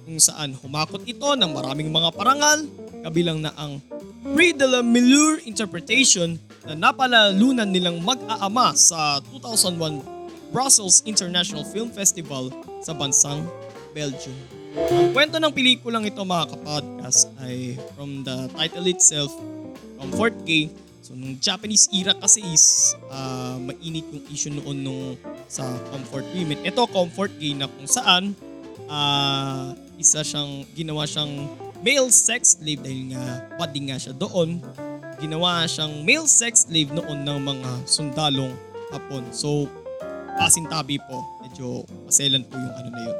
kung 0.06 0.22
saan 0.22 0.54
humakot 0.54 1.02
ito 1.02 1.26
ng 1.34 1.50
maraming 1.50 1.90
mga 1.90 2.14
parangal 2.14 2.62
kabilang 3.02 3.42
na 3.42 3.50
ang 3.58 3.82
Prix 4.22 4.54
de 4.54 4.66
la 4.70 4.78
Meilleur 4.86 5.42
Interpretation 5.42 6.38
na 6.66 6.74
napalalunan 6.74 7.70
nilang 7.70 8.02
mag-aama 8.02 8.74
sa 8.74 9.22
2001 9.30 10.02
Brussels 10.50 11.02
International 11.06 11.62
Film 11.62 11.94
Festival 11.94 12.50
sa 12.82 12.90
bansang 12.90 13.46
Belgium. 13.94 14.34
Ang 14.76 15.14
kwento 15.16 15.40
ng 15.40 15.52
pelikulang 15.54 16.04
ito 16.04 16.20
mga 16.20 16.52
kapodcast 16.52 17.32
ay 17.40 17.78
from 17.96 18.26
the 18.26 18.50
title 18.52 18.86
itself, 18.90 19.30
Comfort 19.96 20.36
Gay. 20.44 20.68
So 21.00 21.14
nung 21.14 21.38
Japanese 21.38 21.86
era 21.94 22.12
kasi 22.18 22.42
is 22.42 22.98
ah, 23.14 23.56
mainit 23.62 24.04
yung 24.10 24.26
issue 24.26 24.50
noon 24.50 24.82
nung 24.82 25.14
sa 25.46 25.62
comfort 25.94 26.26
women. 26.34 26.66
Ito 26.66 26.90
comfort 26.90 27.30
gay 27.38 27.54
na 27.54 27.70
kung 27.70 27.86
saan 27.86 28.34
ah, 28.90 29.70
isa 29.96 30.26
siyang 30.26 30.66
ginawa 30.74 31.06
siyang 31.06 31.46
male 31.80 32.10
sex 32.10 32.58
slave 32.58 32.82
dahil 32.82 33.14
nga 33.14 33.22
bading 33.54 33.94
nga 33.94 34.02
siya 34.02 34.12
doon. 34.18 34.58
Ginawa 35.16 35.64
siyang 35.64 36.04
male 36.04 36.28
sex 36.28 36.68
slave 36.68 36.92
noon 36.92 37.24
ng 37.24 37.38
mga 37.40 37.70
sundalong 37.88 38.52
Hapon. 38.92 39.24
So 39.32 39.66
pasintabi 40.36 41.00
po. 41.08 41.24
Medyo 41.42 41.88
maselan 42.04 42.44
po 42.44 42.54
yung 42.60 42.74
ano 42.76 42.88
na 42.92 43.00
yun. 43.00 43.18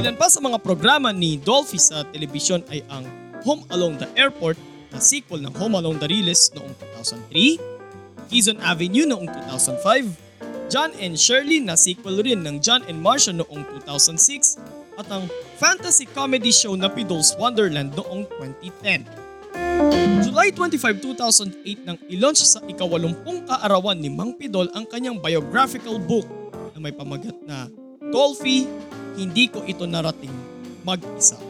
Ilan 0.00 0.16
pa 0.16 0.32
sa 0.32 0.40
mga 0.40 0.58
programa 0.64 1.12
ni 1.12 1.36
Dolphy 1.36 1.76
sa 1.76 2.02
telebisyon 2.08 2.64
ay 2.72 2.80
ang 2.88 3.04
Home 3.44 3.64
Along 3.68 4.00
the 4.00 4.08
Airport 4.16 4.56
na 4.90 4.98
sequel 4.98 5.44
ng 5.44 5.52
Home 5.60 5.76
Along 5.76 6.00
the 6.00 6.08
Riles 6.08 6.50
noong 6.56 6.72
2003, 6.96 8.32
Quezon 8.32 8.58
Avenue 8.64 9.06
noong 9.06 9.28
2005, 9.28 10.72
John 10.72 10.90
and 10.98 11.18
Shirley 11.18 11.60
na 11.60 11.76
sequel 11.76 12.22
rin 12.22 12.42
ng 12.46 12.62
John 12.62 12.82
and 12.88 12.98
Marcia 12.98 13.34
noong 13.34 13.62
2006 13.84 14.79
at 15.00 15.08
ang 15.08 15.24
fantasy 15.56 16.04
comedy 16.04 16.52
show 16.52 16.76
na 16.76 16.92
Pidol's 16.92 17.32
Wonderland 17.40 17.96
noong 17.96 18.28
2010. 18.36 19.08
July 20.20 20.52
25, 20.52 21.00
2008 21.16 21.88
nang 21.88 21.96
ilaunch 22.12 22.44
sa 22.44 22.60
ikawalumpung 22.68 23.48
kaarawan 23.48 23.96
ni 23.96 24.12
Mang 24.12 24.36
Pidol 24.36 24.68
ang 24.76 24.84
kanyang 24.84 25.16
biographical 25.16 25.96
book 25.96 26.28
na 26.76 26.78
may 26.84 26.92
pamagat 26.92 27.34
na 27.48 27.72
Dolphy, 28.12 28.68
Hindi 29.16 29.48
Ko 29.48 29.64
Ito 29.64 29.88
Narating 29.88 30.32
Mag-isa. 30.84 31.40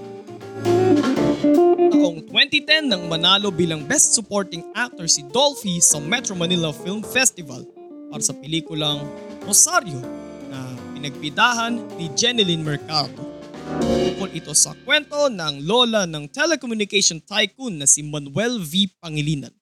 Taong 1.90 2.26
2010 2.30 2.86
nang 2.86 3.10
manalo 3.10 3.50
bilang 3.50 3.82
Best 3.82 4.14
Supporting 4.14 4.62
Actor 4.78 5.10
si 5.10 5.26
Dolphy 5.26 5.82
sa 5.82 5.98
Metro 5.98 6.38
Manila 6.38 6.70
Film 6.70 7.02
Festival 7.02 7.66
para 8.10 8.22
sa 8.22 8.34
pelikulang 8.34 9.02
Rosario 9.42 9.98
na 10.50 10.58
pinagbidahan 10.94 11.78
ni 11.98 12.10
Jeneline 12.14 12.62
Mercado. 12.62 13.29
Tungkol 14.00 14.32
ito 14.32 14.56
sa 14.56 14.72
kwento 14.72 15.28
ng 15.28 15.60
lola 15.68 16.08
ng 16.08 16.32
telecommunication 16.32 17.20
tycoon 17.20 17.76
na 17.76 17.84
si 17.84 18.00
Manuel 18.00 18.56
V. 18.64 18.88
Pangilinan. 18.96 19.52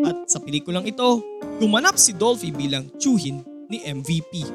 At 0.00 0.32
sa 0.32 0.40
pelikulang 0.40 0.88
ito, 0.88 1.20
gumanap 1.60 2.00
si 2.00 2.16
Dolphy 2.16 2.48
bilang 2.56 2.88
tsuhin 2.96 3.44
ni 3.68 3.84
MVP. 3.84 4.48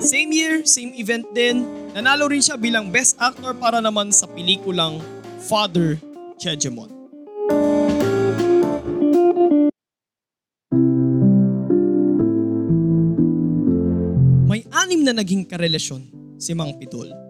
Same 0.00 0.30
year, 0.32 0.64
same 0.64 0.96
event 0.96 1.28
din, 1.36 1.68
nanalo 1.92 2.32
rin 2.32 2.40
siya 2.40 2.56
bilang 2.56 2.88
Best 2.88 3.20
Actor 3.20 3.52
para 3.60 3.84
naman 3.84 4.08
sa 4.16 4.24
pelikulang 4.32 5.04
Father 5.44 6.00
Chejemon. 6.40 6.88
May 14.48 14.64
anim 14.72 15.04
na 15.04 15.12
naging 15.12 15.44
karelasyon 15.44 16.08
si 16.40 16.56
Mang 16.56 16.76
Pidol. 16.80 17.23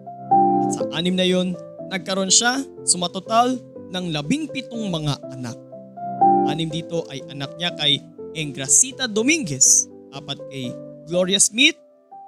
At 0.63 0.69
sa 0.79 0.83
anim 0.95 1.17
na 1.17 1.27
yon, 1.27 1.57
nagkaroon 1.91 2.31
siya 2.31 2.63
sumatotal 2.87 3.59
ng 3.91 4.05
labing 4.15 4.47
pitong 4.49 4.87
mga 4.87 5.19
anak. 5.35 5.57
Anim 6.47 6.69
dito 6.69 7.03
ay 7.09 7.19
anak 7.33 7.51
niya 7.57 7.73
kay 7.75 7.99
Engracita 8.35 9.07
Dominguez, 9.07 9.87
apat 10.13 10.37
kay 10.51 10.71
Gloria 11.07 11.39
Smith, 11.39 11.75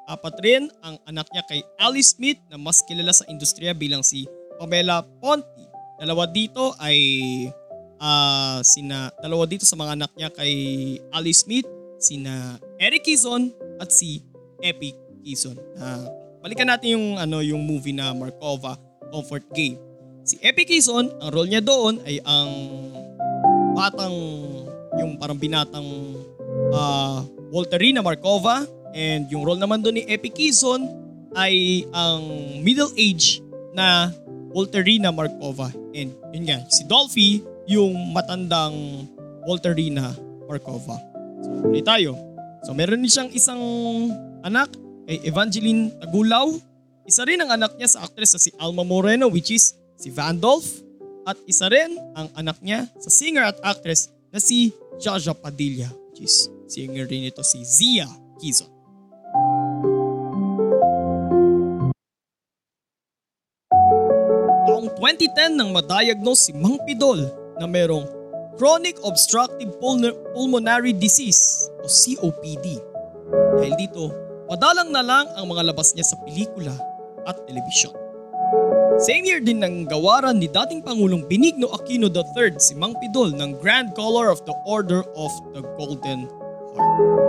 apat 0.07 0.39
rin 0.39 0.71
ang 0.81 0.95
anak 1.03 1.27
niya 1.35 1.43
kay 1.45 1.61
Alice 1.77 2.15
Smith 2.15 2.39
na 2.47 2.55
mas 2.55 2.79
kilala 2.87 3.11
sa 3.11 3.27
industriya 3.27 3.75
bilang 3.75 4.01
si 4.01 4.23
Pamela 4.55 5.03
Ponti. 5.19 5.67
Dalawa 5.99 6.25
dito 6.29 6.71
ay 6.79 6.99
ah 7.97 8.61
sina 8.61 9.09
dalawa 9.17 9.49
dito 9.49 9.65
sa 9.65 9.73
mga 9.75 9.97
anak 9.97 10.11
niya 10.15 10.29
kay 10.31 10.53
Alice 11.11 11.43
Smith, 11.43 11.67
sina 11.99 12.55
Eric 12.79 13.03
Kizon 13.05 13.51
at 13.81 13.91
si 13.91 14.23
Epi 14.63 14.95
Kizon. 15.25 15.59
Ah, 15.77 16.07
balikan 16.47 16.71
natin 16.71 16.95
yung 16.95 17.07
ano 17.19 17.43
yung 17.43 17.59
movie 17.59 17.91
na 17.91 18.15
Markova 18.15 18.79
Comfort 19.11 19.43
Game. 19.51 19.75
Si 20.23 20.39
Epi 20.39 20.63
Kizon, 20.63 21.11
ang 21.19 21.29
role 21.35 21.51
niya 21.51 21.59
doon 21.59 21.99
ay 22.07 22.23
ang 22.23 22.51
batang 23.75 24.15
yung 24.95 25.19
parang 25.19 25.35
binatang 25.35 25.83
ah 26.71 27.19
Walterina 27.51 27.99
Markova 27.99 28.63
and 28.95 29.27
yung 29.27 29.43
role 29.43 29.59
naman 29.59 29.83
doon 29.83 29.99
ni 29.99 30.03
Epi 30.07 30.31
Kizon 30.31 30.87
ay 31.35 31.83
ang 31.91 32.23
middle 32.63 32.95
age 32.95 33.43
na 33.75 34.15
Walterina 34.55 35.11
Markova. 35.11 35.67
And 35.91 36.15
yun 36.31 36.47
nga, 36.47 36.63
si 36.71 36.87
Dolphy 36.87 37.43
yung 37.67 38.15
matandang 38.15 39.03
Walterina 39.43 40.15
Markova. 40.47 40.95
So, 41.43 41.75
tayo. 41.83 42.15
So 42.63 42.71
meron 42.71 43.03
din 43.03 43.11
siyang 43.11 43.35
isang 43.35 43.59
anak 44.47 44.71
kay 45.07 45.23
Evangeline 45.23 45.95
Tagulaw. 46.03 46.51
Isa 47.07 47.23
rin 47.23 47.39
ang 47.39 47.55
anak 47.55 47.79
niya 47.79 47.95
sa 47.95 48.03
actress 48.03 48.35
na 48.35 48.41
si 48.43 48.51
Alma 48.59 48.83
Moreno 48.83 49.31
which 49.31 49.55
is 49.55 49.71
si 49.95 50.11
Vandolph. 50.11 50.83
At 51.23 51.39
isa 51.47 51.71
rin 51.71 51.95
ang 52.15 52.27
anak 52.35 52.59
niya 52.59 52.91
sa 52.99 53.07
singer 53.07 53.47
at 53.47 53.55
actress 53.63 54.11
na 54.35 54.43
si 54.43 54.75
Jaja 54.99 55.31
Padilla 55.31 55.87
which 56.11 56.27
is 56.27 56.51
singer 56.67 57.07
rin 57.07 57.31
ito 57.31 57.39
si 57.47 57.63
Zia 57.63 58.07
Kizon. 58.35 58.67
Taong 64.67 64.91
2010 64.99 65.55
nang 65.55 65.71
madiagnose 65.71 66.51
si 66.51 66.53
Mang 66.55 66.83
Pidol 66.83 67.23
na 67.55 67.63
merong 67.63 68.03
Chronic 68.59 68.99
Obstructive 69.07 69.71
Pulmo- 69.79 70.17
Pulmonary 70.35 70.91
Disease 70.91 71.71
o 71.79 71.87
COPD. 71.87 72.83
Dahil 73.57 73.75
dito, 73.77 74.26
Madalang 74.47 74.95
na 74.95 75.03
lang 75.03 75.27
ang 75.35 75.43
mga 75.51 75.75
labas 75.75 75.91
niya 75.91 76.07
sa 76.07 76.15
pelikula 76.23 76.71
at 77.27 77.35
telebisyon. 77.51 77.91
Same 78.95 79.27
year 79.27 79.43
din 79.43 79.59
ng 79.59 79.91
gawaran 79.91 80.39
ni 80.39 80.47
dating 80.47 80.79
Pangulong 80.87 81.27
Benigno 81.27 81.67
Aquino 81.75 82.07
III 82.07 82.55
si 82.55 82.71
Mang 82.79 82.95
Pidol 82.95 83.35
ng 83.35 83.59
Grand 83.59 83.91
Collar 83.91 84.31
of 84.31 84.39
the 84.47 84.55
Order 84.63 85.03
of 85.19 85.35
the 85.51 85.59
Golden 85.75 86.31
Heart. 86.79 87.27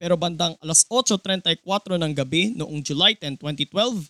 Pero 0.00 0.16
bandang 0.16 0.56
alas 0.64 0.88
8.34 0.88 1.60
ng 2.00 2.12
gabi 2.16 2.56
noong 2.56 2.80
July 2.80 3.12
10, 3.20 3.36
2012, 3.36 4.08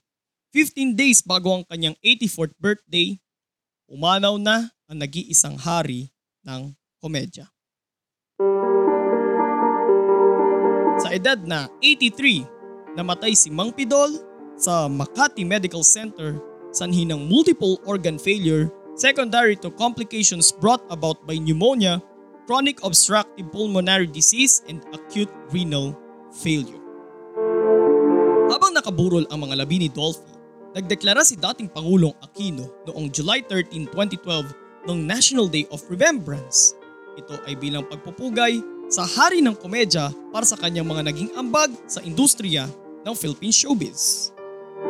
15 0.51 0.99
days 0.99 1.23
bago 1.23 1.55
ang 1.55 1.65
kanyang 1.67 1.95
84th 2.03 2.55
birthday, 2.59 3.19
umanaw 3.87 4.35
na 4.39 4.71
ang 4.91 4.99
nag-iisang 4.99 5.55
hari 5.59 6.11
ng 6.43 6.75
komedya. 6.99 7.47
Sa 11.01 11.09
edad 11.15 11.41
na 11.47 11.71
83, 11.83 12.99
namatay 12.99 13.33
si 13.33 13.49
Mang 13.49 13.73
Pidol 13.73 14.21
sa 14.59 14.91
Makati 14.91 15.47
Medical 15.47 15.87
Center 15.87 16.37
sanhi 16.71 17.07
ng 17.09 17.27
multiple 17.27 17.81
organ 17.89 18.21
failure 18.21 18.69
secondary 18.95 19.57
to 19.57 19.73
complications 19.75 20.53
brought 20.53 20.85
about 20.93 21.17
by 21.25 21.39
pneumonia 21.41 22.03
chronic 22.51 22.83
obstructive 22.83 23.47
pulmonary 23.55 24.11
disease, 24.11 24.59
and 24.67 24.83
acute 24.91 25.31
renal 25.55 25.95
failure. 26.35 26.83
Habang 28.51 28.75
nakaburol 28.75 29.23
ang 29.31 29.47
mga 29.47 29.63
labi 29.63 29.87
ni 29.87 29.87
Dolphy, 29.87 30.30
nagdeklara 30.75 31.27
si 31.27 31.35
dating 31.35 31.71
Pangulong 31.71 32.15
Aquino 32.23 32.71
noong 32.87 33.11
July 33.11 33.43
13, 33.43 33.91
2012 33.91 34.87
ng 34.87 34.99
National 35.03 35.51
Day 35.51 35.67
of 35.75 35.83
Remembrance. 35.91 36.79
Ito 37.19 37.43
ay 37.45 37.59
bilang 37.59 37.85
pagpupugay 37.91 38.63
sa 38.91 39.07
hari 39.07 39.43
ng 39.43 39.55
komedya 39.59 40.11
para 40.31 40.47
sa 40.47 40.59
kanyang 40.59 40.87
mga 40.87 41.11
naging 41.11 41.31
ambag 41.35 41.71
sa 41.87 42.03
industriya 42.03 42.67
ng 43.03 43.15
Philippine 43.15 43.55
showbiz. 43.55 44.31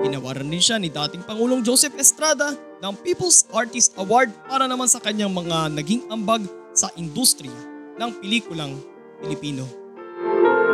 Ginawaran 0.01 0.47
din 0.47 0.63
siya 0.63 0.79
ni 0.79 0.89
dating 0.89 1.27
Pangulong 1.27 1.67
Joseph 1.67 1.97
Estrada 1.99 2.55
ng 2.81 2.95
People's 3.03 3.45
Artist 3.51 3.93
Award 3.99 4.31
para 4.47 4.65
naman 4.71 4.87
sa 4.87 5.03
kanyang 5.03 5.35
mga 5.35 5.75
naging 5.75 6.07
ambag 6.09 6.47
sa 6.73 6.89
industriya 6.95 7.57
ng 7.99 8.11
pelikulang 8.23 8.79
Pilipino. 9.21 9.67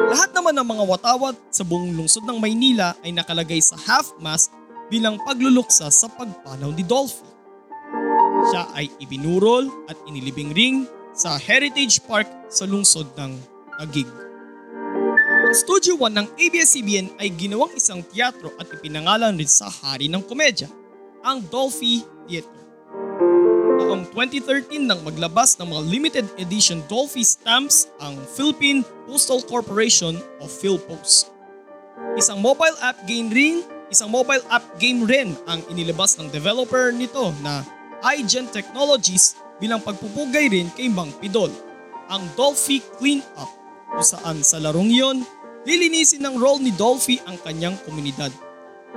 Lahat 0.06 0.30
naman 0.30 0.54
ng 0.54 0.66
mga 0.70 0.84
watawat 0.86 1.34
sa 1.50 1.66
buong 1.66 1.96
lungsod 1.96 2.22
ng 2.22 2.38
Maynila 2.38 2.94
ay 3.02 3.10
nakalagay 3.10 3.58
sa 3.58 3.74
half-mast 3.74 4.54
bilang 4.88 5.18
pagluluksa 5.26 5.90
sa 5.90 6.06
pagpanaw 6.10 6.70
ni 6.74 6.86
Dolphy. 6.86 7.26
Siya 8.52 8.62
ay 8.78 8.86
ibinurol 9.02 9.66
at 9.90 9.98
inilibing 10.06 10.54
ring 10.54 10.86
sa 11.16 11.34
Heritage 11.40 12.04
Park 12.06 12.28
sa 12.46 12.68
lungsod 12.68 13.10
ng 13.18 13.34
Taguig. 13.80 14.06
Ang 15.46 15.54
Studio 15.54 15.98
1 15.98 16.18
ng 16.18 16.28
ABS-CBN 16.38 17.06
ay 17.22 17.30
ginawang 17.34 17.72
isang 17.74 18.02
teatro 18.02 18.50
at 18.58 18.66
ipinangalan 18.70 19.34
rin 19.38 19.50
sa 19.50 19.70
hari 19.70 20.06
ng 20.10 20.22
komedya, 20.26 20.70
ang 21.22 21.42
Dolphy 21.50 22.02
Theater. 22.26 22.62
Noong 23.86 24.10
2013 24.10 24.82
nang 24.82 25.00
maglabas 25.06 25.54
ng 25.62 25.70
mga 25.70 25.82
limited 25.86 26.26
edition 26.42 26.82
Dolphy 26.90 27.22
stamps 27.22 27.86
ang 28.02 28.18
Philippine 28.34 28.82
Postal 29.06 29.38
Corporation 29.46 30.18
of 30.42 30.50
Philpost. 30.50 31.30
Isang 32.18 32.42
mobile 32.42 32.74
app 32.82 32.98
game 33.06 33.30
rin, 33.30 33.62
isang 33.92 34.10
mobile 34.10 34.42
app 34.50 34.64
game 34.82 35.06
rin 35.06 35.34
ang 35.46 35.62
inilabas 35.70 36.18
ng 36.18 36.30
developer 36.30 36.90
nito 36.90 37.30
na 37.42 37.62
iGen 38.18 38.50
Technologies 38.50 39.38
bilang 39.62 39.80
pagpupugay 39.80 40.52
rin 40.52 40.68
kay 40.74 40.90
Mang 40.90 41.12
Pidol, 41.16 41.48
ang 42.10 42.22
Dolphy 42.36 42.82
Clean 42.98 43.22
Up 43.38 43.50
kung 43.90 44.04
saan 44.04 44.44
sa 44.44 44.60
larong 44.60 44.90
yon, 44.90 45.24
lilinisin 45.64 46.22
ng 46.22 46.36
role 46.36 46.60
ni 46.60 46.74
Dolphy 46.74 47.22
ang 47.24 47.38
kanyang 47.40 47.78
komunidad. 47.86 48.30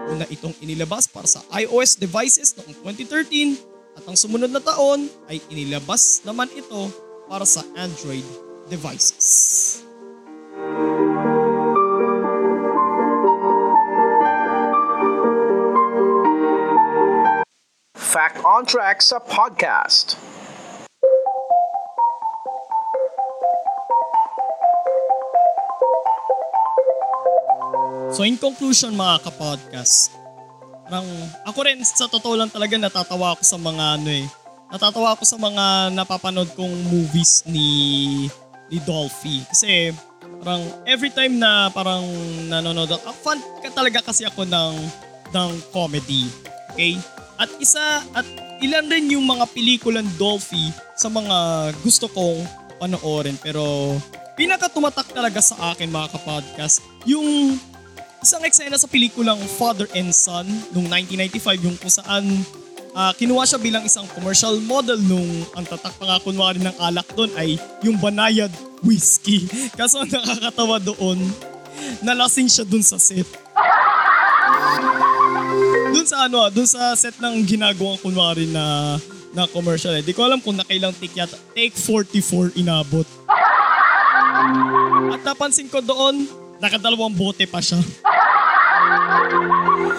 Una 0.09 0.25
itong 0.27 0.53
inilabas 0.59 1.05
para 1.05 1.29
sa 1.29 1.45
iOS 1.53 1.97
devices 1.97 2.57
noong 2.57 2.73
2013 2.83 3.55
at 3.99 4.03
ang 4.09 4.17
sumunod 4.17 4.49
na 4.49 4.63
taon 4.63 5.05
ay 5.29 5.37
inilabas 5.53 6.23
naman 6.25 6.49
ito 6.55 6.89
para 7.29 7.45
sa 7.45 7.61
Android 7.77 8.25
devices. 8.67 9.68
Fact 18.59 18.67
on 18.67 18.67
Track 18.67 18.99
sa 18.99 19.17
podcast. 19.23 20.19
So 28.11 28.27
in 28.27 28.35
conclusion 28.35 28.99
mga 28.99 29.23
kapodcast, 29.23 30.11
parang 30.83 31.07
ako 31.47 31.59
rin 31.63 31.79
sa 31.87 32.11
totoo 32.11 32.35
lang 32.35 32.51
talaga 32.51 32.75
natatawa 32.75 33.31
ako 33.39 33.47
sa 33.47 33.55
mga 33.55 33.85
ano 33.95 34.11
eh. 34.11 34.27
Natatawa 34.67 35.15
ako 35.15 35.23
sa 35.23 35.39
mga 35.39 35.95
napapanood 35.95 36.51
kong 36.59 36.75
movies 36.91 37.47
ni 37.47 38.27
ni 38.67 38.77
Dolphy. 38.83 39.39
Kasi 39.47 39.95
parang 40.43 40.67
every 40.83 41.15
time 41.15 41.39
na 41.39 41.71
parang 41.71 42.03
nanonood 42.51 42.91
ako, 42.91 43.07
fan 43.23 43.39
ka 43.63 43.71
talaga 43.71 44.03
kasi 44.03 44.27
ako 44.27 44.43
ng 44.43 44.75
ng 45.31 45.51
comedy. 45.71 46.27
Okay? 46.75 46.99
At 47.39 47.47
isa 47.55 48.03
at 48.11 48.48
ilan 48.59 48.85
rin 48.91 49.15
yung 49.15 49.25
mga 49.25 49.45
pelikulan 49.51 50.07
Dolphy 50.19 50.71
sa 50.95 51.07
mga 51.07 51.69
gusto 51.83 52.11
kong 52.11 52.43
panoorin 52.79 53.35
pero 53.39 53.95
pinaka 54.35 54.71
tumatak 54.71 55.11
talaga 55.11 55.39
sa 55.43 55.75
akin 55.75 55.91
mga 55.91 56.15
kapodcast 56.15 56.83
yung 57.03 57.55
isang 58.19 58.43
eksena 58.43 58.75
sa 58.75 58.87
pelikulang 58.87 59.39
Father 59.59 59.87
and 59.95 60.11
Son 60.11 60.47
noong 60.75 60.87
1995 60.91 61.65
yung 61.65 61.75
kung 61.79 61.91
saan 61.91 62.23
uh, 62.95 63.11
kinuha 63.15 63.47
siya 63.47 63.59
bilang 63.59 63.83
isang 63.87 64.07
commercial 64.11 64.59
model 64.63 64.99
nung 64.99 65.27
ang 65.55 65.63
tatak 65.63 65.95
pa 65.95 66.03
nga 66.03 66.17
kunwari 66.23 66.59
ng 66.59 66.75
alak 66.83 67.07
doon 67.15 67.31
ay 67.39 67.55
yung 67.83 67.95
banayad 67.99 68.51
whiskey. 68.83 69.47
Kaso 69.79 70.03
nakakatawa 70.03 70.79
doon, 70.79 71.19
nalasing 72.03 72.47
siya 72.51 72.67
doon 72.67 72.83
sa 72.83 72.99
set. 72.99 73.27
Doon 75.89 76.07
sa 76.07 76.27
ano, 76.29 76.47
doon 76.53 76.69
sa 76.69 76.93
set 76.95 77.17
ng 77.17 77.35
ginagawang 77.45 77.99
kunwari 77.99 78.45
na 78.49 78.97
na 79.33 79.45
commercial. 79.45 79.93
Eh. 79.93 80.01
ko 80.09 80.25
alam 80.25 80.41
kung 80.41 80.57
nakailang 80.57 80.93
take 80.97 81.13
yata. 81.13 81.37
Take 81.53 81.77
44 81.77 82.57
inabot. 82.57 83.05
At 85.13 85.21
napansin 85.21 85.69
ko 85.69 85.81
doon, 85.83 86.25
nakadalawang 86.57 87.13
bote 87.13 87.45
pa 87.45 87.61
siya. 87.61 87.77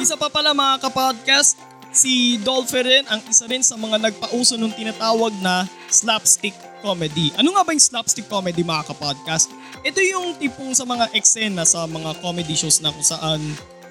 Isa 0.03 0.19
pa 0.19 0.33
pala 0.33 0.51
mga 0.57 0.83
kapodcast, 0.83 1.61
si 1.91 2.39
Dolphy 2.43 2.81
rin 2.83 3.05
ang 3.11 3.21
isa 3.27 3.45
rin 3.47 3.63
sa 3.63 3.75
mga 3.75 3.99
nagpauso 3.99 4.55
ng 4.59 4.73
tinatawag 4.75 5.35
na 5.43 5.67
slapstick 5.91 6.55
comedy. 6.81 7.31
Ano 7.37 7.53
nga 7.55 7.63
ba 7.63 7.71
yung 7.77 7.83
slapstick 7.83 8.27
comedy 8.27 8.65
mga 8.65 8.89
kapodcast? 8.91 9.53
Ito 9.85 10.01
yung 10.01 10.39
tipong 10.41 10.73
sa 10.73 10.89
mga 10.89 11.13
eksena 11.13 11.63
sa 11.69 11.85
mga 11.85 12.19
comedy 12.25 12.57
shows 12.57 12.81
na 12.81 12.91
kung 12.91 13.05
saan 13.05 13.41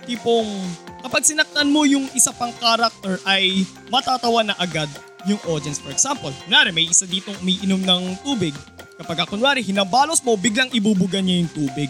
tipong 0.09 0.47
kapag 1.03 1.23
sinaktan 1.23 1.71
mo 1.71 1.87
yung 1.87 2.07
isa 2.15 2.31
pang 2.35 2.51
character 2.59 3.19
ay 3.23 3.63
matatawa 3.87 4.43
na 4.43 4.55
agad 4.59 4.89
yung 5.27 5.39
audience. 5.51 5.79
For 5.79 5.91
example, 5.91 6.31
kunwari 6.47 6.71
may 6.71 6.87
isa 6.87 7.03
ditong 7.03 7.35
umiinom 7.43 7.83
ng 7.83 8.03
tubig. 8.23 8.55
Kapag 8.99 9.27
kunwari 9.27 9.63
hinabalos 9.63 10.19
mo, 10.23 10.35
biglang 10.35 10.71
ibubugan 10.75 11.23
niya 11.23 11.43
yung 11.43 11.51
tubig. 11.51 11.89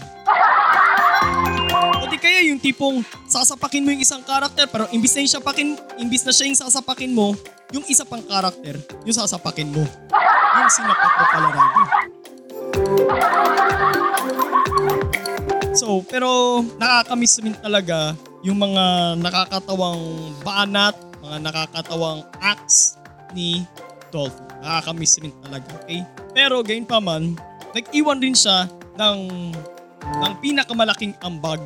O 2.00 2.06
di 2.10 2.18
kaya 2.22 2.46
yung 2.50 2.62
tipong 2.62 3.02
sasapakin 3.26 3.86
mo 3.86 3.90
yung 3.94 4.02
isang 4.02 4.22
karakter 4.22 4.66
pero 4.70 4.86
imbis 4.94 5.14
na, 5.18 5.26
yung 5.26 5.34
sapakin, 5.42 5.68
imbis 5.98 6.26
na 6.26 6.34
siya 6.34 6.46
yung 6.50 6.60
sasapakin 6.62 7.12
mo, 7.14 7.34
yung 7.74 7.86
isa 7.90 8.06
pang 8.06 8.22
karakter, 8.22 8.78
yung 9.06 9.14
sasapakin 9.18 9.70
mo. 9.70 9.84
Yung 10.60 10.72
sinapak 10.74 11.12
mo 11.14 11.26
pala 11.30 11.50
rin. 11.54 11.66
So, 15.78 16.02
pero 16.06 16.62
nakakamiss 16.82 17.40
rin 17.46 17.54
talaga 17.58 18.18
yung 18.46 18.60
mga 18.60 19.16
nakakatawang 19.20 20.34
banat, 20.44 20.96
mga 21.20 21.38
nakakatawang 21.44 22.24
acts 22.40 23.00
ni 23.36 23.68
Dolphy. 24.10 24.42
Nakakamiss 24.64 25.20
rin 25.22 25.34
talaga, 25.44 25.70
okay? 25.84 26.02
Pero 26.34 26.64
gayon 26.64 26.88
pa 26.88 27.04
man, 27.04 27.36
nag-iwan 27.76 28.20
rin 28.24 28.34
siya 28.34 28.66
ng 28.98 29.20
ng 30.10 30.34
pinakamalaking 30.42 31.14
ambag 31.22 31.62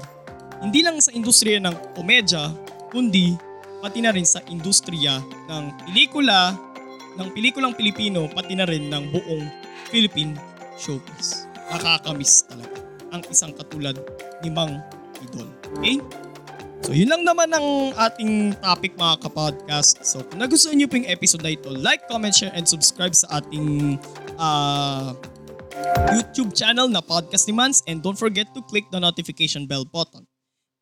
hindi 0.63 0.79
lang 0.79 0.95
sa 1.03 1.11
industriya 1.11 1.59
ng 1.59 1.75
komedya, 1.91 2.47
kundi 2.87 3.35
pati 3.83 3.99
na 3.99 4.15
rin 4.15 4.23
sa 4.23 4.39
industriya 4.47 5.19
ng 5.51 5.91
pelikula, 5.91 6.55
ng 7.19 7.27
pelikulang 7.35 7.75
Pilipino, 7.75 8.31
pati 8.31 8.55
na 8.55 8.63
rin 8.63 8.87
ng 8.87 9.11
buong 9.11 9.43
Philippine 9.91 10.39
showbiz. 10.79 11.51
Nakakamiss 11.67 12.47
talaga 12.47 12.79
ang 13.11 13.21
isang 13.27 13.51
katulad 13.51 13.99
ni 14.39 14.47
Mang 14.55 14.79
Idol. 15.19 15.51
Okay? 15.75 15.99
So 16.83 16.91
yun 16.91 17.07
lang 17.07 17.23
naman 17.23 17.47
ang 17.55 17.95
ating 17.95 18.59
topic 18.59 18.99
mga 18.99 19.23
kapodcast. 19.23 20.03
So 20.03 20.19
kung 20.27 20.43
nagustuhan 20.43 20.75
niyo 20.75 20.91
po 20.91 20.99
yung 20.99 21.07
episode 21.07 21.39
na 21.39 21.55
ito, 21.55 21.71
like, 21.71 22.03
comment, 22.11 22.35
share, 22.35 22.51
and 22.51 22.67
subscribe 22.67 23.15
sa 23.15 23.39
ating 23.39 23.95
uh, 24.35 25.15
YouTube 26.11 26.51
channel 26.51 26.91
na 26.91 26.99
Podcast 26.99 27.47
ni 27.47 27.55
Mans 27.55 27.79
and 27.87 28.03
don't 28.03 28.19
forget 28.19 28.51
to 28.51 28.59
click 28.67 28.83
the 28.91 28.99
notification 28.99 29.63
bell 29.63 29.87
button. 29.87 30.27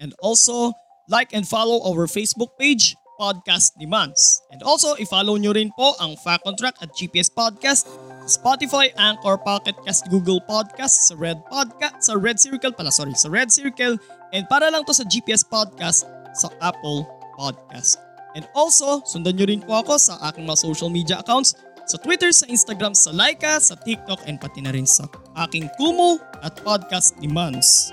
And 0.01 0.17
also, 0.25 0.73
like 1.05 1.37
and 1.37 1.45
follow 1.45 1.85
our 1.85 2.09
Facebook 2.09 2.57
page, 2.57 2.97
Podcast 3.21 3.77
ni 3.77 3.85
Mans. 3.85 4.41
And 4.49 4.65
also, 4.65 4.97
i-follow 4.97 5.37
nyo 5.37 5.53
rin 5.53 5.69
po 5.77 5.93
ang 6.01 6.17
Fact 6.17 6.41
on 6.49 6.57
Track 6.57 6.81
at 6.81 6.97
GPS 6.97 7.29
Podcast 7.29 7.85
Spotify, 8.25 8.93
Anchor, 8.97 9.37
Pocket 9.37 9.75
Cast, 9.85 10.09
Google 10.09 10.41
Podcast, 10.45 11.09
sa 11.09 11.13
Red 11.17 11.41
Podcast, 11.49 12.05
sa 12.05 12.13
Red 12.17 12.37
Circle 12.37 12.73
pala, 12.73 12.93
sorry, 12.93 13.13
sa 13.17 13.29
Red 13.29 13.49
Circle. 13.49 13.97
And 14.32 14.48
para 14.48 14.72
lang 14.72 14.88
to 14.88 14.96
sa 14.96 15.04
GPS 15.04 15.44
Podcast 15.44 16.08
sa 16.36 16.48
Apple 16.63 17.04
Podcast. 17.36 18.00
And 18.32 18.48
also, 18.56 19.04
sundan 19.04 19.36
nyo 19.36 19.46
rin 19.48 19.60
po 19.60 19.84
ako 19.84 20.00
sa 20.00 20.15
aking 20.32 20.48
mga 20.48 20.60
social 20.63 20.88
media 20.88 21.20
accounts 21.20 21.60
sa 21.84 22.00
Twitter, 22.00 22.32
sa 22.32 22.48
Instagram, 22.48 22.96
sa 22.96 23.12
Laika, 23.12 23.60
sa 23.60 23.76
TikTok, 23.76 24.24
and 24.24 24.39
pati 24.39 24.63
na 24.63 24.72
rin 24.72 24.88
sa 24.88 25.04
aking 25.44 25.67
Kumu 25.76 26.15
at 26.39 26.56
podcast 26.63 27.20
ni 27.20 27.28
Mans. 27.28 27.91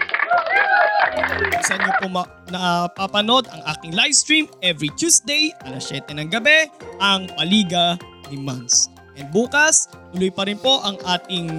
Saan 1.67 1.83
nyo 1.83 1.93
po 1.99 2.07
ma- 2.07 2.31
napapanood 2.47 3.51
ang 3.51 3.63
aking 3.75 3.99
live 3.99 4.15
stream 4.15 4.47
every 4.63 4.95
Tuesday, 4.95 5.51
alas 5.67 5.91
7 5.91 6.15
ng 6.15 6.31
gabi, 6.31 6.71
ang 7.03 7.27
Paliga 7.35 7.99
ni 8.31 8.39
Mans. 8.39 8.87
And 9.19 9.27
bukas, 9.35 9.91
tuloy 10.15 10.31
pa 10.31 10.47
rin 10.47 10.63
po 10.63 10.79
ang 10.87 10.95
ating 11.03 11.51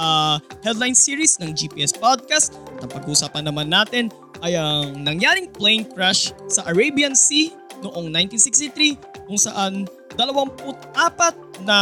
ah, 0.00 0.40
headline 0.64 0.96
series 0.96 1.36
ng 1.44 1.52
GPS 1.52 1.92
Podcast. 1.92 2.56
At 2.80 2.88
ang 2.88 2.92
pag-usapan 2.96 3.52
naman 3.52 3.68
natin 3.68 4.08
ay 4.42 4.58
ang 4.58 5.06
nangyaring 5.06 5.46
plane 5.50 5.86
crash 5.86 6.34
sa 6.50 6.66
Arabian 6.66 7.14
Sea 7.14 7.54
noong 7.82 8.10
1963 8.10 9.26
kung 9.30 9.38
saan 9.38 9.86
24 10.18 11.64
na 11.64 11.78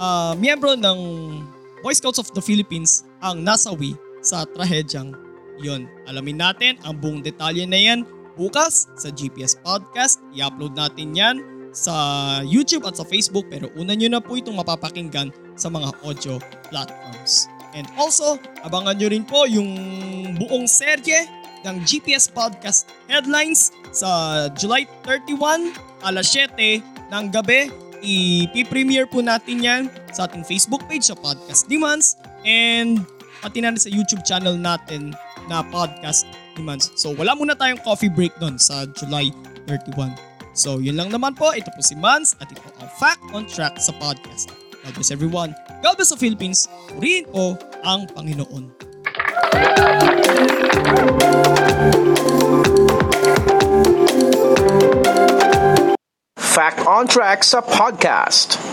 ah, 0.00 0.32
miyembro 0.36 0.74
ng 0.74 0.98
Boy 1.84 1.94
Scouts 1.94 2.18
of 2.18 2.28
the 2.34 2.42
Philippines 2.42 3.06
ang 3.22 3.44
nasawi 3.44 3.94
sa 4.24 4.42
trahedyang 4.48 5.14
yon. 5.62 5.86
Alamin 6.10 6.38
natin 6.38 6.74
ang 6.82 6.98
buong 6.98 7.22
detalye 7.22 7.66
na 7.66 7.78
yan 7.78 8.02
bukas 8.38 8.90
sa 8.98 9.10
GPS 9.10 9.58
Podcast. 9.62 10.22
I-upload 10.34 10.74
natin 10.74 11.14
yan 11.14 11.36
sa 11.74 11.94
YouTube 12.42 12.86
at 12.88 12.96
sa 12.96 13.06
Facebook 13.06 13.46
pero 13.52 13.70
una 13.76 13.94
nyo 13.94 14.08
na 14.08 14.22
po 14.22 14.34
itong 14.34 14.56
mapapakinggan 14.56 15.30
sa 15.54 15.68
mga 15.68 15.90
audio 16.06 16.40
platforms. 16.70 17.57
And 17.76 17.86
also, 18.00 18.40
abangan 18.64 18.96
nyo 18.96 19.08
rin 19.12 19.24
po 19.24 19.44
yung 19.44 19.70
buong 20.40 20.64
serye 20.64 21.28
ng 21.66 21.82
GPS 21.84 22.30
Podcast 22.30 22.88
Headlines 23.10 23.74
sa 23.90 24.46
July 24.54 24.86
31 25.04 25.74
alas 26.06 26.30
7 26.30 26.80
ng 27.12 27.24
gabi. 27.34 27.68
I-premiere 28.54 29.10
po 29.10 29.18
natin 29.18 29.58
yan 29.58 29.82
sa 30.14 30.30
ating 30.30 30.46
Facebook 30.46 30.86
page 30.86 31.10
sa 31.10 31.18
Podcast 31.18 31.66
Demands 31.66 32.14
and 32.46 33.02
pati 33.42 33.58
na 33.58 33.74
sa 33.74 33.90
YouTube 33.90 34.22
channel 34.22 34.54
natin 34.54 35.14
na 35.50 35.66
Podcast 35.66 36.26
Demands. 36.54 36.94
So 36.94 37.10
wala 37.14 37.34
muna 37.34 37.58
tayong 37.58 37.82
coffee 37.82 38.10
break 38.10 38.34
doon 38.38 38.54
sa 38.58 38.86
July 38.94 39.34
31. 39.66 40.14
So 40.54 40.78
yun 40.78 40.94
lang 40.98 41.10
naman 41.10 41.34
po. 41.34 41.50
Ito 41.50 41.70
po 41.74 41.82
si 41.82 41.98
Mans 41.98 42.38
at 42.38 42.50
ito 42.50 42.62
ang 42.78 42.90
Fact 42.98 43.22
on 43.34 43.46
Track 43.46 43.78
sa 43.82 43.90
podcast. 43.98 44.50
God 44.84 44.94
bless 44.94 45.10
everyone. 45.10 45.54
God 45.82 45.96
bless 45.96 46.10
the 46.10 46.16
Philippines. 46.16 46.68
Purihin 46.88 47.26
po 47.30 47.58
ang 47.82 48.06
Panginoon. 48.10 48.70
Fact 56.38 56.82
on 56.86 57.06
Track 57.06 57.46
sa 57.46 57.62
podcast. 57.62 58.67